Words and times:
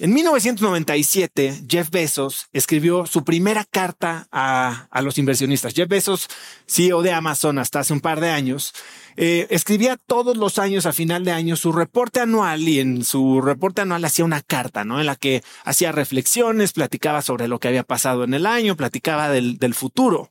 En 0.00 0.12
1997, 0.12 1.66
Jeff 1.68 1.88
Bezos 1.90 2.48
escribió 2.52 3.06
su 3.06 3.22
primera 3.22 3.64
carta 3.64 4.26
a, 4.32 4.88
los 5.02 5.18
inversionistas. 5.18 5.72
Jeff 5.72 5.88
Bezos, 5.88 6.28
CEO 6.66 7.00
de 7.02 7.12
Amazon 7.12 7.60
hasta 7.60 7.78
hace 7.78 7.92
un 7.92 8.00
par 8.00 8.18
de 8.18 8.30
años, 8.30 8.74
eh, 9.16 9.46
escribía 9.50 9.96
todos 9.96 10.36
los 10.36 10.58
años, 10.58 10.86
a 10.86 10.92
final 10.92 11.24
de 11.24 11.32
año, 11.32 11.56
su 11.56 11.72
reporte 11.72 12.20
anual 12.20 12.68
y 12.68 12.80
en 12.80 13.04
su 13.04 13.40
reporte 13.40 13.82
anual 13.82 14.04
hacía 14.04 14.24
una 14.24 14.40
carta, 14.42 14.84
¿no? 14.84 15.00
En 15.00 15.06
la 15.06 15.16
que 15.16 15.42
hacía 15.64 15.92
reflexiones, 15.92 16.72
platicaba 16.72 17.22
sobre 17.22 17.48
lo 17.48 17.60
que 17.60 17.68
había 17.68 17.84
pasado 17.84 18.24
en 18.24 18.34
el 18.34 18.46
año, 18.46 18.76
platicaba 18.76 19.28
del, 19.28 19.58
del 19.58 19.74
futuro. 19.74 20.30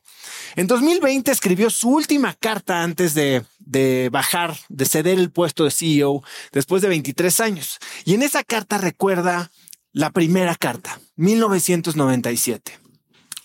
En 0.56 0.68
2020 0.68 1.32
escribió 1.32 1.70
su 1.70 1.90
última 1.90 2.34
carta 2.34 2.84
antes 2.84 3.14
de, 3.14 3.44
de 3.60 4.10
bajar, 4.12 4.58
de 4.70 4.86
ceder 4.86 5.18
el 5.18 5.32
puesto 5.32 5.64
de 5.64 5.72
CEO 5.72 6.24
después 6.52 6.82
de 6.82 6.90
23 6.90 7.40
años. 7.40 7.80
Y 8.06 8.14
en 8.14 8.24
esa 8.24 8.44
carta 8.44 8.78
recuerda 8.78 9.52
la 9.92 10.10
primera 10.10 10.56
carta, 10.56 11.00
1997. 11.16 12.80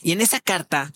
Y 0.02 0.12
en 0.12 0.20
esa 0.20 0.40
carta 0.40 0.92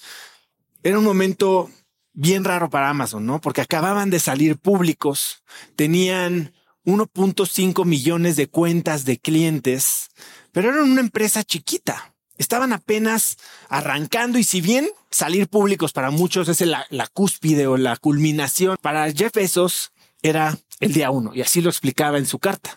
era 0.83 0.99
un 0.99 1.05
momento 1.05 1.71
bien 2.12 2.45
raro 2.45 2.71
para 2.71 2.91
Amazon, 2.91 3.27
¿no? 3.27 3.41
Porque 3.41 3.61
acababan 3.61 4.11
de 4.11 4.21
salir 4.21 4.59
públicos, 4.59 5.43
tenían 5.77 6.52
1.5 6.85 7.85
millones 7.85 8.37
de 8.37 8.48
cuentas 8.48 9.05
de 9.05 9.19
clientes, 9.19 10.11
pero 10.52 10.71
eran 10.71 10.91
una 10.91 11.01
empresa 11.01 11.45
chiquita. 11.45 12.15
Estaban 12.38 12.73
apenas 12.73 13.37
arrancando 13.69 14.38
y 14.38 14.45
si 14.45 14.61
bien 14.61 14.88
salir 15.11 15.48
públicos 15.48 15.93
para 15.93 16.11
muchos 16.11 16.48
es 16.48 16.61
la, 16.62 16.87
cúspide 17.12 17.66
o 17.66 17.77
la 17.77 17.97
culminación, 17.97 18.77
para 18.80 19.10
Jeff 19.13 19.33
Bezos 19.35 19.93
era 20.23 20.59
el 20.80 20.93
día 20.93 21.10
uno 21.10 21.33
y 21.35 21.41
así 21.43 21.60
lo 21.60 21.71
explicaba 21.71 22.19
en 22.19 22.27
su 22.27 22.38
carta. 22.38 22.77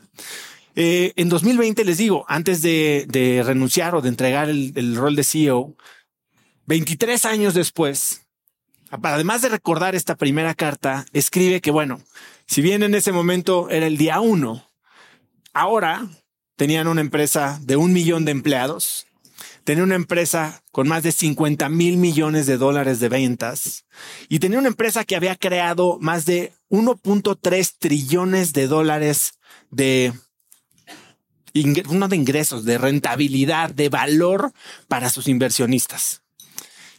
Eh, 0.75 1.13
en 1.15 1.29
2020 1.29 1.85
les 1.85 1.97
digo, 1.97 2.25
antes 2.27 2.61
de, 2.61 3.41
renunciar 3.45 3.95
o 3.95 4.01
de 4.01 4.09
entregar 4.09 4.49
el, 4.49 4.73
el 4.75 4.95
rol 4.95 5.15
de 5.15 5.23
CEO, 5.23 5.75
23 6.67 7.25
años 7.25 7.53
después, 7.53 8.24
además 9.03 9.41
de 9.41 9.49
recordar 9.49 9.95
esta 9.95 10.15
primera 10.15 10.53
carta, 10.53 11.05
escribe 11.13 11.61
que, 11.61 11.71
bueno, 11.71 12.01
si 12.47 12.61
bien 12.61 12.83
en 12.83 12.95
ese 12.95 13.11
momento 13.11 13.69
era 13.69 13.87
el 13.87 13.97
día 13.97 14.19
uno, 14.19 14.69
ahora 15.53 16.07
tenían 16.55 16.87
una 16.87 17.01
empresa 17.01 17.59
de 17.63 17.75
un 17.75 17.93
millón 17.93 18.25
de 18.25 18.31
empleados, 18.31 19.07
tenía 19.63 19.83
una 19.83 19.95
empresa 19.95 20.63
con 20.71 20.87
más 20.87 21.03
de 21.03 21.11
50 21.11 21.69
mil 21.69 21.97
millones 21.97 22.45
de 22.45 22.57
dólares 22.57 22.99
de 22.99 23.09
ventas 23.09 23.85
y 24.29 24.39
tenía 24.39 24.59
una 24.59 24.67
empresa 24.67 25.03
que 25.03 25.15
había 25.15 25.35
creado 25.35 25.97
más 25.99 26.25
de 26.25 26.53
1.3 26.69 27.73
trillones 27.79 28.53
de 28.53 28.67
dólares 28.67 29.39
de 29.71 30.13
uno 31.89 32.07
de 32.07 32.15
ingresos, 32.15 32.65
de 32.65 32.77
rentabilidad, 32.77 33.71
de 33.71 33.89
valor 33.89 34.51
para 34.87 35.09
sus 35.09 35.27
inversionistas. 35.27 36.24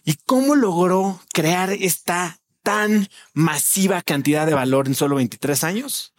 ¿Y 0.07 0.15
cómo 0.25 0.55
logró 0.55 1.21
crear 1.33 1.73
esta 1.73 2.39
tan 2.63 3.09
masiva 3.35 4.03
cantidad 4.03 4.47
de 4.47 4.55
valor 4.55 4.87
en 4.87 4.95
solo 4.95 5.17
23 5.17 5.65
años? 5.65 6.15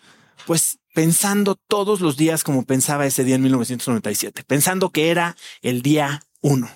Pues 0.46 0.80
pensando 0.94 1.56
todos 1.56 2.02
los 2.02 2.18
días 2.18 2.44
como 2.44 2.66
pensaba 2.66 3.06
ese 3.06 3.24
día 3.24 3.36
en 3.36 3.44
1997, 3.44 4.44
pensando 4.44 4.90
que 4.90 5.10
era 5.10 5.38
el 5.62 5.82
día 5.82 6.22
uno. 6.42 6.70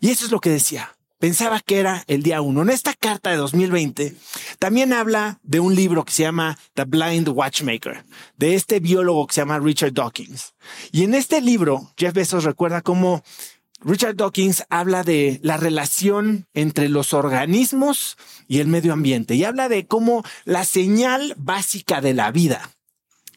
Y 0.00 0.10
eso 0.10 0.24
es 0.24 0.32
lo 0.32 0.40
que 0.40 0.50
decía. 0.50 0.96
Pensaba 1.20 1.60
que 1.60 1.78
era 1.78 2.02
el 2.08 2.24
día 2.24 2.40
uno. 2.40 2.62
En 2.62 2.70
esta 2.70 2.94
carta 2.94 3.30
de 3.30 3.36
2020 3.36 4.16
también 4.58 4.92
habla 4.92 5.38
de 5.44 5.60
un 5.60 5.76
libro 5.76 6.04
que 6.04 6.12
se 6.12 6.24
llama 6.24 6.58
The 6.74 6.86
Blind 6.86 7.28
Watchmaker, 7.28 8.04
de 8.36 8.56
este 8.56 8.80
biólogo 8.80 9.28
que 9.28 9.34
se 9.34 9.42
llama 9.42 9.60
Richard 9.60 9.92
Dawkins. 9.92 10.54
Y 10.90 11.04
en 11.04 11.14
este 11.14 11.40
libro, 11.40 11.92
Jeff 11.96 12.14
Bezos 12.14 12.42
recuerda 12.42 12.82
cómo 12.82 13.22
Richard 13.84 14.16
Dawkins 14.16 14.64
habla 14.70 15.02
de 15.02 15.40
la 15.42 15.56
relación 15.56 16.46
entre 16.54 16.88
los 16.88 17.12
organismos 17.12 18.16
y 18.48 18.60
el 18.60 18.68
medio 18.68 18.92
ambiente 18.92 19.34
y 19.34 19.44
habla 19.44 19.68
de 19.68 19.86
cómo 19.86 20.24
la 20.44 20.64
señal 20.64 21.34
básica 21.36 22.00
de 22.00 22.14
la 22.14 22.30
vida 22.30 22.70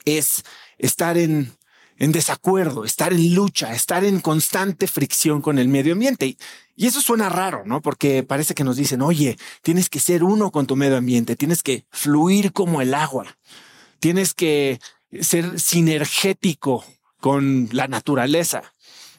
es 0.05 0.43
estar 0.77 1.17
en 1.17 1.51
en 1.97 2.11
desacuerdo, 2.11 2.83
estar 2.83 3.13
en 3.13 3.33
lucha, 3.33 3.73
estar 3.73 4.03
en 4.03 4.19
constante 4.19 4.87
fricción 4.87 5.41
con 5.41 5.59
el 5.59 5.67
medio 5.67 5.93
ambiente. 5.93 6.37
Y 6.75 6.87
eso 6.87 7.01
suena 7.01 7.29
raro, 7.29 7.63
¿no? 7.65 7.81
Porque 7.81 8.23
parece 8.23 8.53
que 8.53 8.63
nos 8.63 8.75
dicen, 8.75 9.01
oye, 9.01 9.37
tienes 9.61 9.89
que 9.89 9.99
ser 9.99 10.23
uno 10.23 10.51
con 10.51 10.67
tu 10.67 10.75
medio 10.75 10.97
ambiente, 10.97 11.35
tienes 11.35 11.63
que 11.63 11.85
fluir 11.91 12.51
como 12.51 12.81
el 12.81 12.93
agua, 12.93 13.37
tienes 13.99 14.33
que 14.33 14.79
ser 15.21 15.59
sinergético 15.59 16.83
con 17.21 17.69
la 17.71 17.87
naturaleza. 17.87 18.74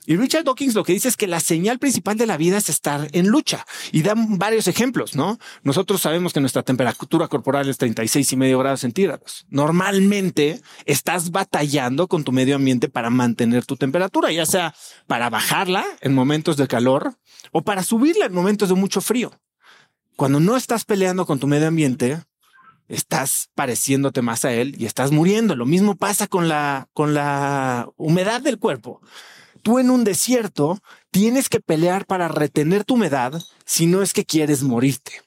Y 0.07 0.17
Richard 0.17 0.45
Dawkins 0.45 0.75
lo 0.75 0.85
que 0.85 0.93
dice 0.93 1.09
es 1.09 1.17
que 1.17 1.27
la 1.27 1.41
señal 1.41 1.81
principal 1.81 2.17
de 2.17 2.27
la 2.27 2.37
vida 2.37 2.57
es 2.57 2.69
estar 2.69 3.09
en 3.13 3.27
lucha 3.27 3.67
y 3.91 4.03
dan 4.03 4.39
varios 4.39 4.69
ejemplos, 4.69 5.17
¿no? 5.17 5.39
Nosotros 5.65 6.01
sabemos 6.01 6.33
que 6.33 6.41
nuestra 6.41 6.63
temperatura 6.63 7.27
corporal 7.27 7.69
es 7.69 7.77
36 7.77 8.33
y 8.33 8.37
medio 8.37 8.61
grados 8.61 8.81
centígrados. 8.81 9.47
Normalmente 9.51 10.63
estás 10.85 11.33
batallando 11.33 12.07
con 12.07 12.23
tu 12.23 12.31
medio 12.31 12.55
ambiente 12.55 12.89
para 12.89 13.11
mantener 13.11 13.67
tu 13.67 13.77
temperatura, 13.77 14.31
ya 14.31 14.47
sea 14.47 14.75
para 15.09 15.29
bajarla 15.29 15.85
en 16.01 16.15
momentos 16.15 16.57
de 16.57 16.69
calor 16.69 17.17
o 17.51 17.63
para 17.63 17.83
subirla 17.83 18.27
en 18.27 18.33
momentos 18.33 18.69
de 18.69 18.77
mucho 18.77 19.01
frío. 19.01 19.33
Cuando 20.15 20.39
no 20.39 20.57
estás 20.57 20.85
peleando 20.85 21.27
con 21.27 21.41
tu 21.41 21.49
medio 21.49 21.67
ambiente, 21.67 22.23
estás 22.89 23.51
pareciéndote 23.57 24.23
más 24.23 24.45
a 24.45 24.53
él 24.53 24.77
y 24.79 24.87
estás 24.87 25.11
muriendo. 25.11 25.57
Lo 25.57 25.67
mismo 25.67 25.97
pasa 25.97 26.29
con 26.29 26.49
la, 26.49 26.89
con 26.93 27.13
la 27.13 27.89
humedad 27.97 28.41
del 28.41 28.61
cuerpo 28.61 29.01
tú 29.67 29.81
en 29.81 29.91
un 29.91 30.05
desierto 30.05 30.79
tienes 31.11 31.49
que 31.49 31.59
pelear 31.59 32.07
para 32.07 32.29
retener 32.29 32.85
tu 32.85 32.95
humedad 32.95 33.43
si 33.65 33.87
no 33.87 34.01
es 34.01 34.13
que 34.13 34.25
quieres 34.25 34.63
morirte. 34.63 35.23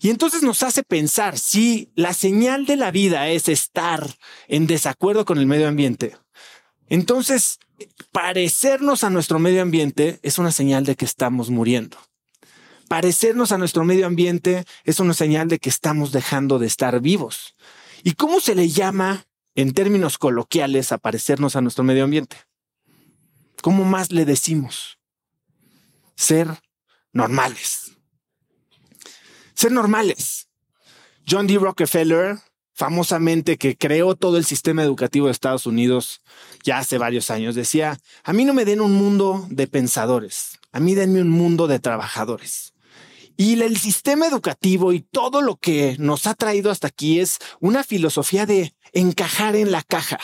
Y 0.00 0.08
entonces 0.08 0.42
nos 0.42 0.62
hace 0.62 0.82
pensar 0.82 1.38
si 1.38 1.92
la 1.94 2.14
señal 2.14 2.64
de 2.64 2.76
la 2.76 2.90
vida 2.90 3.28
es 3.28 3.46
estar 3.46 4.08
en 4.46 4.66
desacuerdo 4.66 5.26
con 5.26 5.36
el 5.36 5.44
medio 5.44 5.68
ambiente. 5.68 6.16
Entonces, 6.88 7.58
parecernos 8.10 9.04
a 9.04 9.10
nuestro 9.10 9.38
medio 9.38 9.60
ambiente 9.60 10.18
es 10.22 10.38
una 10.38 10.50
señal 10.50 10.86
de 10.86 10.96
que 10.96 11.04
estamos 11.04 11.50
muriendo. 11.50 11.98
Parecernos 12.88 13.52
a 13.52 13.58
nuestro 13.58 13.84
medio 13.84 14.06
ambiente 14.06 14.64
es 14.84 14.98
una 14.98 15.12
señal 15.12 15.48
de 15.48 15.58
que 15.58 15.68
estamos 15.68 16.10
dejando 16.10 16.58
de 16.58 16.68
estar 16.68 16.98
vivos. 17.02 17.54
¿Y 18.02 18.12
cómo 18.12 18.40
se 18.40 18.54
le 18.54 18.70
llama 18.70 19.26
en 19.54 19.74
términos 19.74 20.16
coloquiales 20.16 20.90
a 20.90 20.96
parecernos 20.96 21.54
a 21.54 21.60
nuestro 21.60 21.84
medio 21.84 22.04
ambiente? 22.04 22.47
¿Cómo 23.62 23.84
más 23.84 24.12
le 24.12 24.24
decimos? 24.24 24.98
Ser 26.16 26.48
normales. 27.12 27.92
Ser 29.54 29.72
normales. 29.72 30.48
John 31.28 31.46
D. 31.46 31.58
Rockefeller, 31.58 32.38
famosamente 32.72 33.58
que 33.58 33.76
creó 33.76 34.14
todo 34.14 34.38
el 34.38 34.44
sistema 34.44 34.82
educativo 34.82 35.26
de 35.26 35.32
Estados 35.32 35.66
Unidos 35.66 36.22
ya 36.64 36.78
hace 36.78 36.96
varios 36.96 37.30
años, 37.30 37.54
decía, 37.54 37.98
a 38.22 38.32
mí 38.32 38.44
no 38.44 38.54
me 38.54 38.64
den 38.64 38.80
un 38.80 38.92
mundo 38.92 39.46
de 39.50 39.66
pensadores, 39.66 40.58
a 40.72 40.80
mí 40.80 40.94
denme 40.94 41.20
un 41.20 41.30
mundo 41.30 41.66
de 41.66 41.80
trabajadores. 41.80 42.74
Y 43.36 43.60
el 43.62 43.76
sistema 43.76 44.26
educativo 44.26 44.92
y 44.92 45.00
todo 45.00 45.42
lo 45.42 45.56
que 45.56 45.96
nos 45.98 46.26
ha 46.26 46.34
traído 46.34 46.70
hasta 46.70 46.88
aquí 46.88 47.20
es 47.20 47.38
una 47.60 47.84
filosofía 47.84 48.46
de 48.46 48.74
encajar 48.92 49.54
en 49.54 49.70
la 49.70 49.82
caja. 49.82 50.18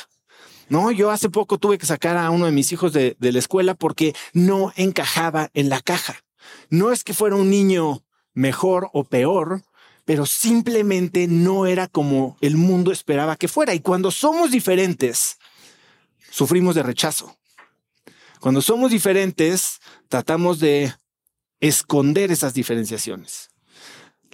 No, 0.68 0.90
yo 0.90 1.10
hace 1.10 1.28
poco 1.28 1.58
tuve 1.58 1.78
que 1.78 1.86
sacar 1.86 2.16
a 2.16 2.30
uno 2.30 2.46
de 2.46 2.52
mis 2.52 2.72
hijos 2.72 2.92
de, 2.92 3.16
la 3.18 3.38
escuela 3.38 3.74
porque 3.74 4.14
no 4.32 4.72
encajaba 4.76 5.50
en 5.54 5.68
la 5.68 5.80
caja. 5.80 6.16
No 6.70 6.92
es 6.92 7.04
que 7.04 7.14
fuera 7.14 7.36
un 7.36 7.50
niño 7.50 8.02
mejor 8.32 8.90
o 8.92 9.04
peor, 9.04 9.62
pero 10.04 10.26
simplemente 10.26 11.26
no 11.26 11.66
era 11.66 11.88
como 11.88 12.36
el 12.40 12.56
mundo 12.56 12.92
esperaba 12.92 13.36
que 13.36 13.48
fuera. 13.48 13.74
Y 13.74 13.80
cuando 13.80 14.10
somos 14.10 14.50
diferentes, 14.50 15.38
sufrimos 16.30 16.74
de 16.74 16.82
rechazo. 16.82 17.36
Cuando 18.40 18.60
somos 18.60 18.90
diferentes, 18.90 19.80
tratamos 20.08 20.60
de 20.60 20.94
esconder 21.60 22.30
esas 22.30 22.52
diferenciaciones. 22.52 23.53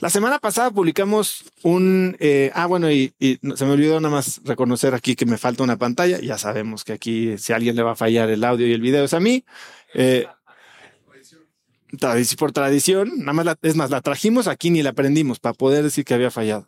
La 0.00 0.08
semana 0.08 0.38
pasada 0.38 0.70
publicamos 0.70 1.44
un, 1.62 2.16
eh, 2.20 2.50
ah, 2.54 2.64
bueno, 2.64 2.90
y, 2.90 3.12
se 3.18 3.64
me 3.66 3.72
olvidó 3.72 4.00
nada 4.00 4.14
más 4.14 4.40
reconocer 4.44 4.94
aquí 4.94 5.14
que 5.14 5.26
me 5.26 5.36
falta 5.36 5.62
una 5.62 5.76
pantalla. 5.76 6.18
Ya 6.20 6.38
sabemos 6.38 6.84
que 6.84 6.94
aquí, 6.94 7.36
si 7.36 7.52
alguien 7.52 7.76
le 7.76 7.82
va 7.82 7.92
a 7.92 7.96
fallar 7.96 8.30
el 8.30 8.42
audio 8.44 8.66
y 8.66 8.72
el 8.72 8.80
video 8.80 9.04
es 9.04 9.12
a 9.12 9.20
mí. 9.20 9.44
Eh, 9.94 10.26
por 12.38 12.52
tradición, 12.52 13.12
nada 13.18 13.32
más 13.34 13.56
es 13.60 13.76
más, 13.76 13.90
la 13.90 14.00
trajimos 14.00 14.46
aquí 14.46 14.70
ni 14.70 14.82
la 14.82 14.90
aprendimos 14.90 15.38
para 15.38 15.52
poder 15.52 15.82
decir 15.82 16.06
que 16.06 16.14
había 16.14 16.30
fallado. 16.30 16.66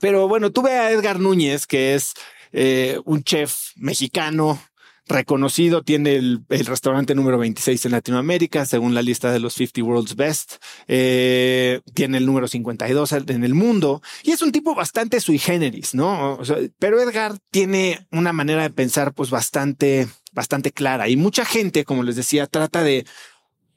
Pero 0.00 0.26
bueno, 0.26 0.50
tuve 0.50 0.72
a 0.72 0.90
Edgar 0.90 1.20
Núñez, 1.20 1.68
que 1.68 1.94
es 1.94 2.14
eh, 2.50 2.98
un 3.04 3.22
chef 3.22 3.70
mexicano 3.76 4.60
reconocido, 5.08 5.82
tiene 5.82 6.16
el, 6.16 6.44
restaurante 6.48 7.14
número 7.14 7.38
26 7.38 7.86
en 7.86 7.92
Latinoamérica, 7.92 8.66
según 8.66 8.94
la 8.94 9.02
lista 9.02 9.32
de 9.32 9.40
los 9.40 9.54
50 9.54 9.82
World's 9.82 10.16
Best, 10.16 10.54
eh, 10.86 11.80
tiene 11.94 12.18
el 12.18 12.26
número 12.26 12.48
52 12.48 13.12
en 13.12 13.44
el 13.44 13.54
mundo, 13.54 14.02
y 14.22 14.30
es 14.30 14.42
un 14.42 14.52
tipo 14.52 14.74
bastante 14.74 15.20
sui 15.20 15.38
generis, 15.38 15.94
¿no? 15.94 16.38
pero 16.78 17.00
Edgar 17.00 17.36
tiene 17.50 18.06
una 18.10 18.32
manera 18.32 18.62
de 18.62 18.70
pensar 18.70 19.12
pues 19.12 19.30
bastante, 19.30 20.08
bastante 20.32 20.72
clara, 20.72 21.08
y 21.08 21.16
mucha 21.16 21.44
gente, 21.44 21.84
como 21.84 22.02
les 22.02 22.16
decía, 22.16 22.46
trata 22.46 22.82
de 22.82 23.04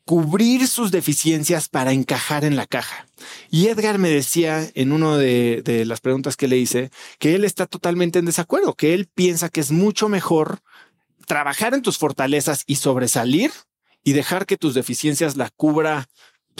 cubrir 0.05 0.67
sus 0.67 0.91
deficiencias 0.91 1.67
para 1.67 1.91
encajar 1.91 2.45
en 2.45 2.55
la 2.55 2.67
caja. 2.67 3.07
Y 3.49 3.67
Edgar 3.67 3.97
me 3.97 4.09
decía 4.09 4.69
en 4.75 4.91
una 4.91 5.17
de, 5.17 5.63
de, 5.63 5.83
las 5.83 5.99
preguntas 5.99 6.37
que 6.37 6.47
le 6.47 6.57
hice 6.57 6.91
que 7.17 7.33
él 7.33 7.43
está 7.43 7.65
totalmente 7.65 8.19
en 8.19 8.25
desacuerdo, 8.25 8.75
que 8.75 8.93
él 8.93 9.09
piensa 9.13 9.49
que 9.49 9.61
es 9.61 9.71
mucho 9.71 10.07
mejor 10.07 10.59
trabajar 11.25 11.73
en 11.73 11.81
tus 11.81 11.97
fortalezas 11.97 12.63
y 12.65 12.77
sobresalir 12.77 13.51
y 14.03 14.13
dejar 14.13 14.45
que 14.45 14.57
tus 14.57 14.73
deficiencias 14.73 15.35
la 15.35 15.49
cubra 15.49 16.07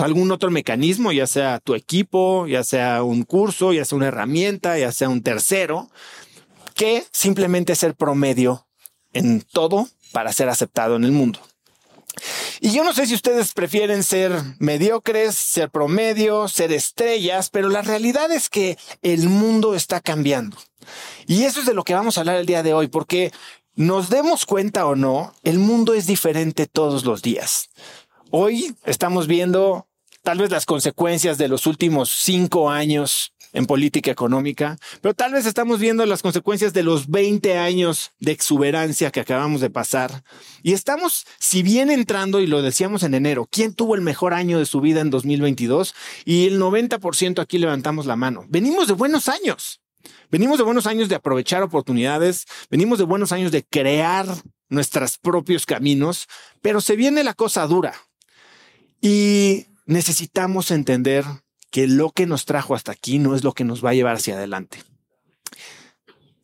algún 0.03 0.31
otro 0.31 0.51
mecanismo, 0.51 1.11
ya 1.11 1.27
sea 1.27 1.59
tu 1.59 1.73
equipo, 1.75 2.47
ya 2.47 2.63
sea 2.63 3.03
un 3.03 3.23
curso, 3.23 3.71
ya 3.71 3.85
sea 3.85 3.95
una 3.95 4.07
herramienta, 4.07 4.77
ya 4.77 4.91
sea 4.91 5.07
un 5.09 5.21
tercero, 5.21 5.89
que 6.73 7.05
simplemente 7.11 7.75
ser 7.75 7.95
promedio 7.95 8.67
en 9.13 9.41
todo 9.41 9.87
para 10.11 10.33
ser 10.33 10.49
aceptado 10.49 10.97
en 10.97 11.05
el 11.05 11.11
mundo. 11.11 11.39
Y 12.59 12.71
yo 12.71 12.83
no 12.83 12.93
sé 12.93 13.05
si 13.05 13.13
ustedes 13.13 13.53
prefieren 13.53 14.03
ser 14.03 14.31
mediocres, 14.59 15.35
ser 15.35 15.69
promedio, 15.69 16.47
ser 16.47 16.71
estrellas, 16.71 17.49
pero 17.49 17.69
la 17.69 17.81
realidad 17.81 18.31
es 18.31 18.49
que 18.49 18.77
el 19.01 19.29
mundo 19.29 19.75
está 19.75 19.99
cambiando. 19.99 20.57
Y 21.27 21.43
eso 21.43 21.59
es 21.59 21.65
de 21.65 21.73
lo 21.73 21.83
que 21.83 21.93
vamos 21.93 22.17
a 22.17 22.21
hablar 22.21 22.37
el 22.37 22.45
día 22.45 22.63
de 22.63 22.73
hoy, 22.73 22.87
porque 22.87 23.31
nos 23.75 24.09
demos 24.09 24.45
cuenta 24.45 24.85
o 24.85 24.95
no, 24.95 25.33
el 25.43 25.59
mundo 25.59 25.93
es 25.93 26.07
diferente 26.07 26.65
todos 26.65 27.03
los 27.05 27.21
días. 27.21 27.69
Hoy 28.31 28.75
estamos 28.85 29.27
viendo 29.27 29.87
tal 30.23 30.39
vez 30.39 30.49
las 30.49 30.65
consecuencias 30.65 31.37
de 31.37 31.47
los 31.47 31.67
últimos 31.67 32.09
cinco 32.09 32.69
años 32.69 33.33
en 33.51 33.65
política 33.67 34.11
económica, 34.11 34.77
pero 35.01 35.13
tal 35.13 35.31
vez 35.31 35.45
estamos 35.45 35.79
viendo 35.79 36.05
las 36.05 36.21
consecuencias 36.21 36.73
de 36.73 36.83
los 36.83 37.07
20 37.09 37.57
años 37.57 38.11
de 38.19 38.33
exuberancia 38.33 39.11
que 39.11 39.21
acabamos 39.21 39.61
de 39.61 39.69
pasar. 39.69 40.23
Y 40.61 40.73
estamos, 40.73 41.25
si 41.39 41.63
bien 41.63 41.89
entrando, 41.89 42.41
y 42.41 42.47
lo 42.47 42.61
decíamos 42.61 43.03
en 43.03 43.13
enero, 43.13 43.47
¿quién 43.49 43.73
tuvo 43.73 43.95
el 43.95 44.01
mejor 44.01 44.33
año 44.33 44.59
de 44.59 44.65
su 44.65 44.81
vida 44.81 44.99
en 44.99 45.09
2022? 45.09 45.95
Y 46.25 46.47
el 46.47 46.59
90% 46.59 47.39
aquí 47.39 47.57
levantamos 47.57 48.05
la 48.05 48.17
mano. 48.17 48.45
Venimos 48.49 48.87
de 48.87 48.93
buenos 48.93 49.29
años. 49.29 49.79
Venimos 50.31 50.57
de 50.57 50.63
buenos 50.63 50.87
años 50.87 51.09
de 51.09 51.15
aprovechar 51.15 51.63
oportunidades, 51.63 52.45
venimos 52.69 52.97
de 52.97 53.05
buenos 53.05 53.31
años 53.31 53.51
de 53.51 53.63
crear 53.63 54.27
nuestros 54.69 55.17
propios 55.17 55.65
caminos, 55.65 56.27
pero 56.61 56.81
se 56.81 56.95
viene 56.95 57.23
la 57.23 57.33
cosa 57.33 57.65
dura 57.67 57.93
y 59.01 59.67
necesitamos 59.85 60.71
entender 60.71 61.25
que 61.69 61.87
lo 61.87 62.11
que 62.11 62.25
nos 62.25 62.45
trajo 62.45 62.75
hasta 62.75 62.91
aquí 62.91 63.19
no 63.19 63.35
es 63.35 63.43
lo 63.43 63.53
que 63.53 63.65
nos 63.65 63.83
va 63.83 63.91
a 63.91 63.93
llevar 63.93 64.15
hacia 64.15 64.35
adelante. 64.35 64.81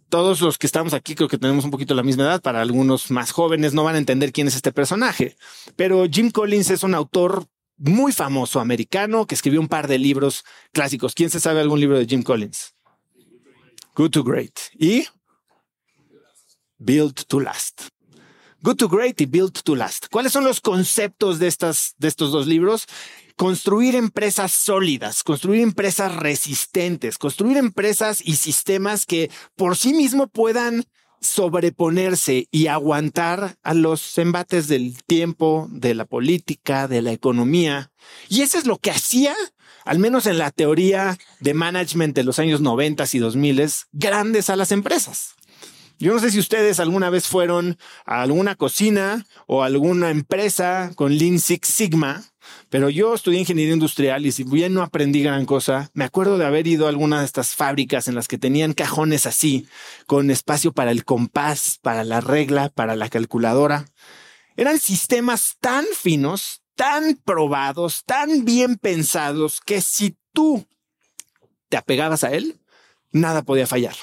Todos 0.10 0.42
los 0.42 0.58
que 0.58 0.68
estamos 0.68 0.94
aquí 0.94 1.16
creo 1.16 1.30
que 1.30 1.38
tenemos 1.38 1.64
un 1.64 1.72
poquito 1.72 1.96
la 1.96 2.04
misma 2.04 2.24
edad, 2.24 2.42
para 2.42 2.62
algunos 2.62 3.12
más 3.12 3.32
jóvenes 3.32 3.74
no 3.74 3.84
van 3.84 3.96
a 3.96 3.98
entender 3.98 4.34
quién 4.34 4.48
es 4.48 4.56
este 4.56 4.74
personaje, 4.74 5.38
pero 5.78 6.06
Jim 6.12 6.32
Collins 6.32 6.70
es 6.70 6.84
un 6.84 6.94
autor 6.94 7.48
muy 7.78 8.12
famoso 8.12 8.60
americano 8.60 9.26
que 9.26 9.36
escribió 9.36 9.60
un 9.60 9.70
par 9.70 9.88
de 9.88 9.98
libros 9.98 10.44
clásicos. 10.72 11.16
¿Quién 11.16 11.30
se 11.30 11.40
sabe 11.40 11.62
algún 11.62 11.80
libro 11.80 11.98
de 11.98 12.06
Jim 12.06 12.24
Collins? 12.24 12.76
Good 13.94 14.12
to 14.12 14.24
Great 14.24 14.58
y 14.80 15.06
Build 16.78 17.26
to 17.28 17.42
Last. 17.42 17.90
Good 18.62 18.78
to 18.78 18.88
Great 18.88 19.20
y 19.20 19.26
Build 19.26 19.64
to 19.64 19.76
Last. 19.76 20.08
¿Cuáles 20.10 20.32
son 20.32 20.46
los 20.46 20.62
conceptos 20.62 21.40
de, 21.40 21.48
estas, 21.48 21.96
de 21.98 22.08
estos 22.08 22.32
dos 22.32 22.48
libros? 22.48 22.88
Construir 23.36 23.96
empresas 23.96 24.54
sólidas, 24.54 25.24
construir 25.24 25.62
empresas 25.62 26.16
resistentes, 26.16 27.18
construir 27.18 27.58
empresas 27.58 28.22
y 28.24 28.38
sistemas 28.38 29.06
que 29.06 29.30
por 29.58 29.76
sí 29.76 29.94
mismo 29.94 30.28
puedan 30.28 30.86
sobreponerse 31.22 32.48
y 32.52 32.68
aguantar 32.68 33.56
a 33.64 33.74
los 33.74 34.18
embates 34.18 34.68
del 34.68 35.02
tiempo, 35.04 35.68
de 35.72 35.96
la 35.96 36.06
política, 36.06 36.88
de 36.88 37.02
la 37.02 37.12
economía. 37.12 37.92
Y 38.28 38.42
eso 38.42 38.58
es 38.58 38.66
lo 38.66 38.78
que 38.78 38.92
hacía 38.92 39.36
al 39.86 40.00
menos 40.00 40.26
en 40.26 40.38
la 40.38 40.52
teoría 40.52 41.18
de 41.40 41.54
management 41.54 42.16
de 42.16 42.24
los 42.24 42.40
años 42.40 42.62
90 42.62 43.04
y 43.14 43.20
2000, 43.20 43.72
grandes 43.92 44.50
a 44.50 44.56
las 44.56 44.72
empresas. 44.72 45.36
Yo 46.00 46.14
no 46.14 46.20
sé 46.20 46.32
si 46.32 46.40
ustedes 46.40 46.80
alguna 46.80 47.10
vez 47.10 47.28
fueron 47.28 47.78
a 48.06 48.24
alguna 48.24 48.56
cocina 48.56 49.26
o 49.46 49.64
alguna 49.64 50.10
empresa 50.10 50.92
con 50.96 51.16
Lean 51.16 51.40
Six 51.40 51.68
Sigma, 51.68 52.31
pero 52.70 52.90
yo 52.90 53.14
estudié 53.14 53.40
ingeniería 53.40 53.74
industrial 53.74 54.26
y 54.26 54.32
si 54.32 54.44
bien 54.44 54.74
no 54.74 54.82
aprendí 54.82 55.22
gran 55.22 55.46
cosa, 55.46 55.92
me 55.94 56.06
acuerdo 56.06 56.38
de 56.38 56.46
haber 56.46 56.68
ido 56.68 56.86
a 56.86 56.90
alguna 56.90 57.20
de 57.20 57.26
estas 57.26 57.54
fábricas 57.56 58.08
en 58.08 58.16
las 58.16 58.28
que 58.28 58.38
tenían 58.38 58.74
cajones 58.74 59.26
así, 59.26 59.68
con 60.08 60.32
espacio 60.32 60.72
para 60.72 60.92
el 60.92 61.04
compás, 61.04 61.80
para 61.82 62.04
la 62.04 62.22
regla, 62.22 62.70
para 62.70 62.96
la 62.96 63.10
calculadora. 63.10 63.86
Eran 64.56 64.80
sistemas 64.80 65.58
tan 65.60 65.86
finos, 65.94 66.62
tan 66.76 67.16
probados, 67.26 68.04
tan 68.06 68.46
bien 68.46 68.78
pensados, 68.78 69.60
que 69.66 69.82
si 69.82 70.18
tú 70.34 70.66
te 71.70 71.78
apegabas 71.78 72.24
a 72.24 72.32
él, 72.32 72.60
nada 73.12 73.44
podía 73.44 73.68
fallar. 73.68 73.96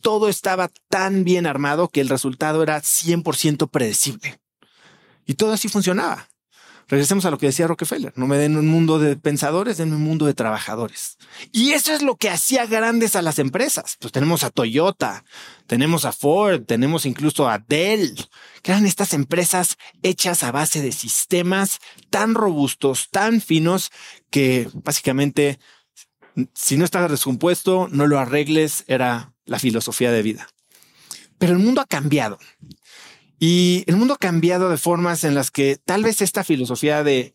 Todo 0.00 0.28
estaba 0.28 0.70
tan 0.88 1.24
bien 1.24 1.46
armado 1.46 1.88
que 1.88 2.00
el 2.00 2.08
resultado 2.08 2.62
era 2.62 2.80
100% 2.80 3.70
predecible. 3.70 4.40
Y 5.26 5.34
todo 5.34 5.52
así 5.52 5.68
funcionaba. 5.68 6.28
Regresemos 6.92 7.24
a 7.24 7.30
lo 7.30 7.38
que 7.38 7.46
decía 7.46 7.66
Rockefeller. 7.66 8.12
No 8.16 8.26
me 8.26 8.36
den 8.36 8.54
un 8.54 8.68
mundo 8.68 8.98
de 8.98 9.16
pensadores, 9.16 9.78
denme 9.78 9.96
un 9.96 10.02
mundo 10.02 10.26
de 10.26 10.34
trabajadores. 10.34 11.16
Y 11.50 11.70
eso 11.70 11.94
es 11.94 12.02
lo 12.02 12.16
que 12.16 12.28
hacía 12.28 12.66
grandes 12.66 13.16
a 13.16 13.22
las 13.22 13.38
empresas. 13.38 13.96
Pues 13.98 14.12
tenemos 14.12 14.44
a 14.44 14.50
Toyota, 14.50 15.24
tenemos 15.66 16.04
a 16.04 16.12
Ford, 16.12 16.64
tenemos 16.66 17.06
incluso 17.06 17.48
a 17.48 17.60
Dell, 17.60 18.14
que 18.60 18.72
eran 18.72 18.84
estas 18.84 19.14
empresas 19.14 19.78
hechas 20.02 20.42
a 20.42 20.52
base 20.52 20.82
de 20.82 20.92
sistemas 20.92 21.78
tan 22.10 22.34
robustos, 22.34 23.08
tan 23.10 23.40
finos, 23.40 23.90
que 24.28 24.68
básicamente, 24.74 25.58
si 26.52 26.76
no 26.76 26.84
estaba 26.84 27.08
descompuesto, 27.08 27.88
no 27.90 28.06
lo 28.06 28.18
arregles, 28.18 28.84
era 28.86 29.32
la 29.46 29.58
filosofía 29.58 30.12
de 30.12 30.20
vida. 30.20 30.46
Pero 31.38 31.54
el 31.54 31.58
mundo 31.58 31.80
ha 31.80 31.86
cambiado. 31.86 32.38
Y 33.44 33.82
el 33.88 33.96
mundo 33.96 34.14
ha 34.14 34.18
cambiado 34.18 34.70
de 34.70 34.76
formas 34.76 35.24
en 35.24 35.34
las 35.34 35.50
que 35.50 35.76
tal 35.84 36.04
vez 36.04 36.22
esta 36.22 36.44
filosofía 36.44 37.02
de 37.02 37.34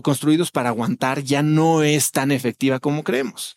construidos 0.00 0.52
para 0.52 0.68
aguantar 0.68 1.24
ya 1.24 1.42
no 1.42 1.82
es 1.82 2.12
tan 2.12 2.30
efectiva 2.30 2.78
como 2.78 3.02
creemos. 3.02 3.56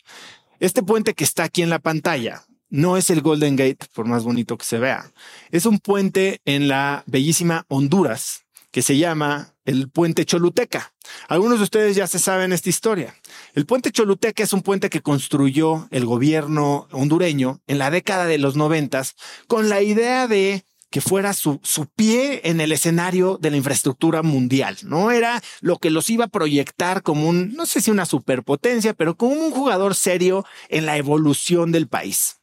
Este 0.59 0.81
puente 0.81 1.13
que 1.13 1.23
está 1.23 1.43
aquí 1.43 1.61
en 1.61 1.69
la 1.69 1.77
pantalla 1.77 2.43
no 2.71 2.97
es 2.97 3.11
el 3.11 3.21
Golden 3.21 3.55
Gate, 3.55 3.85
por 3.93 4.07
más 4.07 4.23
bonito 4.23 4.57
que 4.57 4.65
se 4.65 4.79
vea. 4.79 5.11
Es 5.51 5.67
un 5.67 5.77
puente 5.77 6.41
en 6.43 6.67
la 6.67 7.03
bellísima 7.05 7.67
Honduras 7.67 8.45
que 8.71 8.81
se 8.81 8.97
llama 8.97 9.53
el 9.63 9.87
puente 9.87 10.25
Choluteca. 10.25 10.91
Algunos 11.27 11.59
de 11.59 11.65
ustedes 11.65 11.95
ya 11.95 12.07
se 12.07 12.17
saben 12.17 12.51
esta 12.51 12.69
historia. 12.69 13.13
El 13.53 13.67
puente 13.67 13.91
Choluteca 13.91 14.41
es 14.41 14.53
un 14.53 14.63
puente 14.63 14.89
que 14.89 15.01
construyó 15.03 15.87
el 15.91 16.07
gobierno 16.07 16.87
hondureño 16.91 17.61
en 17.67 17.77
la 17.77 17.91
década 17.91 18.25
de 18.25 18.39
los 18.39 18.55
noventas 18.55 19.15
con 19.45 19.69
la 19.69 19.83
idea 19.83 20.27
de 20.27 20.65
que 20.89 21.01
fuera 21.01 21.33
su, 21.33 21.59
su 21.63 21.87
pie 21.87 22.41
en 22.45 22.61
el 22.61 22.71
escenario 22.71 23.37
de 23.41 23.51
la 23.51 23.57
infraestructura 23.57 24.23
mundial. 24.23 24.77
No 24.83 25.11
era 25.11 25.41
lo 25.61 25.77
que 25.77 25.89
los 25.89 26.09
iba 26.09 26.25
a 26.25 26.29
proyectar 26.29 27.01
como 27.01 27.27
un, 27.27 27.53
no 27.53 27.65
sé 27.65 27.81
si 27.81 27.91
una 27.91 28.05
superpotencia, 28.05 28.93
pero 28.93 29.17
como 29.17 29.33
un 29.33 29.51
jugador 29.51 29.95
serio 29.95 30.45
en 30.69 30.85
la 30.85 30.97
evolución 30.97 31.71
del 31.71 31.87
país. 31.87 32.39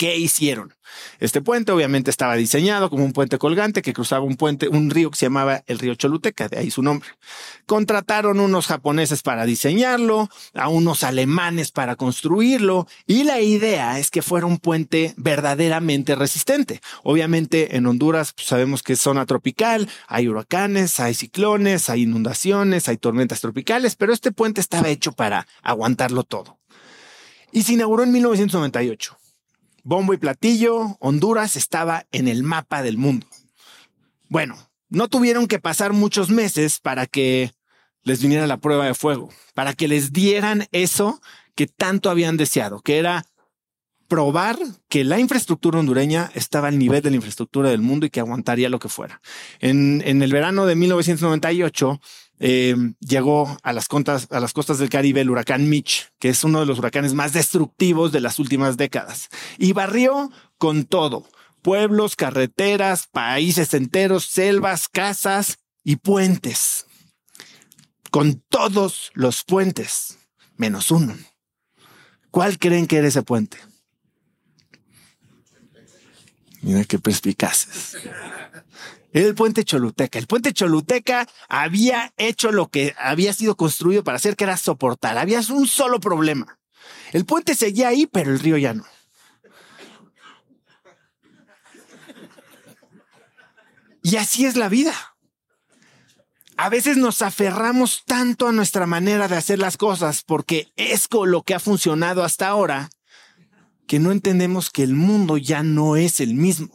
¿Qué 0.00 0.16
hicieron? 0.16 0.74
Este 1.18 1.42
puente 1.42 1.72
obviamente 1.72 2.10
estaba 2.10 2.34
diseñado 2.34 2.88
como 2.88 3.04
un 3.04 3.12
puente 3.12 3.36
colgante 3.36 3.82
que 3.82 3.92
cruzaba 3.92 4.24
un 4.24 4.36
puente, 4.36 4.66
un 4.66 4.88
río 4.88 5.10
que 5.10 5.18
se 5.18 5.26
llamaba 5.26 5.62
el 5.66 5.78
río 5.78 5.94
Choluteca, 5.94 6.48
de 6.48 6.56
ahí 6.56 6.70
su 6.70 6.82
nombre. 6.82 7.10
Contrataron 7.66 8.40
unos 8.40 8.66
japoneses 8.66 9.20
para 9.20 9.44
diseñarlo, 9.44 10.30
a 10.54 10.70
unos 10.70 11.04
alemanes 11.04 11.70
para 11.70 11.96
construirlo 11.96 12.88
y 13.06 13.24
la 13.24 13.42
idea 13.42 13.98
es 13.98 14.10
que 14.10 14.22
fuera 14.22 14.46
un 14.46 14.56
puente 14.56 15.12
verdaderamente 15.18 16.14
resistente. 16.14 16.80
Obviamente 17.02 17.76
en 17.76 17.86
Honduras 17.86 18.32
pues, 18.32 18.48
sabemos 18.48 18.82
que 18.82 18.94
es 18.94 19.00
zona 19.00 19.26
tropical, 19.26 19.86
hay 20.08 20.28
huracanes, 20.28 20.98
hay 20.98 21.12
ciclones, 21.12 21.90
hay 21.90 22.04
inundaciones, 22.04 22.88
hay 22.88 22.96
tormentas 22.96 23.42
tropicales, 23.42 23.96
pero 23.96 24.14
este 24.14 24.32
puente 24.32 24.62
estaba 24.62 24.88
hecho 24.88 25.12
para 25.12 25.46
aguantarlo 25.60 26.24
todo. 26.24 26.58
Y 27.52 27.64
se 27.64 27.74
inauguró 27.74 28.04
en 28.04 28.12
1998 28.12 29.19
bombo 29.84 30.14
y 30.14 30.18
platillo, 30.18 30.96
Honduras 31.00 31.56
estaba 31.56 32.06
en 32.12 32.28
el 32.28 32.42
mapa 32.42 32.82
del 32.82 32.98
mundo. 32.98 33.26
Bueno, 34.28 34.56
no 34.88 35.08
tuvieron 35.08 35.46
que 35.46 35.58
pasar 35.58 35.92
muchos 35.92 36.30
meses 36.30 36.80
para 36.80 37.06
que 37.06 37.52
les 38.02 38.22
viniera 38.22 38.46
la 38.46 38.58
prueba 38.58 38.86
de 38.86 38.94
fuego, 38.94 39.30
para 39.54 39.74
que 39.74 39.88
les 39.88 40.12
dieran 40.12 40.66
eso 40.72 41.20
que 41.54 41.66
tanto 41.66 42.10
habían 42.10 42.36
deseado, 42.36 42.80
que 42.80 42.98
era 42.98 43.26
probar 44.08 44.58
que 44.88 45.04
la 45.04 45.20
infraestructura 45.20 45.78
hondureña 45.78 46.32
estaba 46.34 46.68
al 46.68 46.78
nivel 46.78 47.00
de 47.00 47.10
la 47.10 47.16
infraestructura 47.16 47.70
del 47.70 47.80
mundo 47.80 48.06
y 48.06 48.10
que 48.10 48.18
aguantaría 48.18 48.68
lo 48.68 48.80
que 48.80 48.88
fuera. 48.88 49.20
En, 49.60 50.02
en 50.04 50.22
el 50.22 50.32
verano 50.32 50.66
de 50.66 50.74
1998, 50.74 52.00
eh, 52.42 52.74
llegó 53.00 53.58
a 53.62 53.72
las, 53.74 53.86
a 54.30 54.40
las 54.40 54.52
costas 54.54 54.78
del 54.78 54.88
Caribe 54.88 55.20
el 55.20 55.30
huracán 55.30 55.68
Mitch, 55.68 56.10
que 56.18 56.30
es 56.30 56.42
uno 56.42 56.60
de 56.60 56.66
los 56.66 56.78
huracanes 56.78 57.12
más 57.12 57.34
destructivos 57.34 58.12
de 58.12 58.20
las 58.20 58.38
últimas 58.38 58.78
décadas, 58.78 59.28
y 59.58 59.72
barrió 59.72 60.32
con 60.56 60.84
todo, 60.84 61.28
pueblos, 61.60 62.16
carreteras, 62.16 63.06
países 63.08 63.74
enteros, 63.74 64.24
selvas, 64.24 64.88
casas 64.88 65.58
y 65.84 65.96
puentes, 65.96 66.86
con 68.10 68.42
todos 68.48 69.10
los 69.12 69.44
puentes, 69.44 70.18
menos 70.56 70.90
uno. 70.90 71.14
¿Cuál 72.30 72.58
creen 72.58 72.86
que 72.86 72.96
era 72.96 73.08
ese 73.08 73.22
puente? 73.22 73.58
Mira 76.62 76.84
qué 76.84 76.98
perspicaces 76.98 77.96
el 79.12 79.34
puente 79.34 79.64
Choluteca. 79.64 80.18
El 80.18 80.26
puente 80.26 80.52
Choluteca 80.52 81.26
había 81.48 82.12
hecho 82.16 82.52
lo 82.52 82.68
que 82.68 82.94
había 82.98 83.32
sido 83.32 83.56
construido 83.56 84.04
para 84.04 84.16
hacer, 84.16 84.36
que 84.36 84.44
era 84.44 84.56
soportar. 84.56 85.18
Había 85.18 85.40
un 85.50 85.66
solo 85.66 86.00
problema. 86.00 86.58
El 87.12 87.24
puente 87.24 87.54
seguía 87.54 87.88
ahí, 87.88 88.06
pero 88.06 88.30
el 88.30 88.38
río 88.38 88.56
ya 88.56 88.74
no. 88.74 88.84
Y 94.02 94.16
así 94.16 94.46
es 94.46 94.56
la 94.56 94.68
vida. 94.68 94.94
A 96.56 96.68
veces 96.68 96.96
nos 96.96 97.22
aferramos 97.22 98.04
tanto 98.06 98.48
a 98.48 98.52
nuestra 98.52 98.86
manera 98.86 99.28
de 99.28 99.36
hacer 99.36 99.58
las 99.58 99.76
cosas 99.76 100.22
porque 100.22 100.72
es 100.76 101.08
con 101.08 101.30
lo 101.30 101.42
que 101.42 101.54
ha 101.54 101.58
funcionado 101.58 102.22
hasta 102.22 102.48
ahora 102.48 102.90
que 103.86 103.98
no 103.98 104.12
entendemos 104.12 104.70
que 104.70 104.82
el 104.82 104.94
mundo 104.94 105.36
ya 105.36 105.62
no 105.62 105.96
es 105.96 106.20
el 106.20 106.34
mismo 106.34 106.70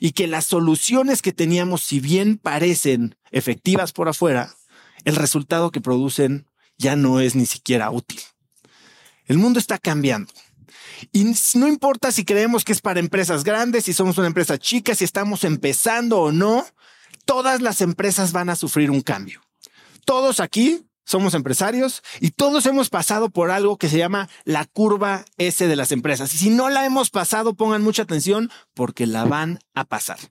y 0.00 0.12
que 0.12 0.26
las 0.26 0.44
soluciones 0.44 1.22
que 1.22 1.32
teníamos, 1.32 1.82
si 1.82 2.00
bien 2.00 2.38
parecen 2.38 3.16
efectivas 3.30 3.92
por 3.92 4.08
afuera, 4.08 4.54
el 5.04 5.16
resultado 5.16 5.70
que 5.70 5.80
producen 5.80 6.46
ya 6.76 6.96
no 6.96 7.20
es 7.20 7.34
ni 7.34 7.46
siquiera 7.46 7.90
útil. 7.90 8.20
El 9.26 9.38
mundo 9.38 9.58
está 9.58 9.78
cambiando. 9.78 10.32
Y 11.12 11.32
no 11.54 11.68
importa 11.68 12.12
si 12.12 12.24
creemos 12.24 12.64
que 12.64 12.72
es 12.72 12.80
para 12.80 13.00
empresas 13.00 13.44
grandes, 13.44 13.84
si 13.84 13.92
somos 13.92 14.18
una 14.18 14.26
empresa 14.26 14.58
chica, 14.58 14.94
si 14.94 15.04
estamos 15.04 15.44
empezando 15.44 16.18
o 16.20 16.32
no, 16.32 16.66
todas 17.24 17.60
las 17.60 17.80
empresas 17.80 18.32
van 18.32 18.50
a 18.50 18.56
sufrir 18.56 18.90
un 18.90 19.02
cambio. 19.02 19.40
Todos 20.04 20.40
aquí 20.40 20.87
somos 21.08 21.32
empresarios 21.32 22.02
y 22.20 22.32
todos 22.32 22.66
hemos 22.66 22.90
pasado 22.90 23.30
por 23.30 23.50
algo 23.50 23.78
que 23.78 23.88
se 23.88 23.96
llama 23.96 24.28
la 24.44 24.66
curva 24.66 25.24
S 25.38 25.66
de 25.66 25.76
las 25.76 25.90
empresas. 25.90 26.34
Y 26.34 26.36
si 26.36 26.50
no 26.50 26.68
la 26.68 26.84
hemos 26.84 27.08
pasado, 27.08 27.54
pongan 27.54 27.82
mucha 27.82 28.02
atención 28.02 28.50
porque 28.74 29.06
la 29.06 29.24
van 29.24 29.58
a 29.74 29.84
pasar. 29.84 30.18